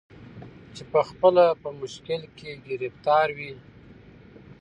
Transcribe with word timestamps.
چي 0.73 0.83
پخپله 0.93 1.45
په 1.61 1.69
مشکل 1.81 2.21
کي 2.37 2.51
ګرفتار 2.67 3.27
وي 3.37 3.53